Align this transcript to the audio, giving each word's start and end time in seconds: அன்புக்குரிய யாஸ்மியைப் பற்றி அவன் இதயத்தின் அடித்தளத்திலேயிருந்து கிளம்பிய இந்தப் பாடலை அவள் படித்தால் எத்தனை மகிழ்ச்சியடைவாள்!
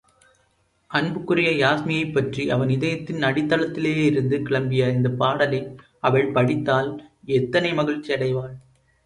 அன்புக்குரிய 0.91 1.49
யாஸ்மியைப் 1.57 2.13
பற்றி 2.13 2.43
அவன் 2.49 2.69
இதயத்தின் 2.69 3.21
அடித்தளத்திலேயிருந்து 3.21 4.39
கிளம்பிய 4.41 4.89
இந்தப் 4.89 5.19
பாடலை 5.19 5.61
அவள் 6.03 6.33
படித்தால் 6.33 6.91
எத்தனை 7.37 7.71
மகிழ்ச்சியடைவாள்! 7.73 8.53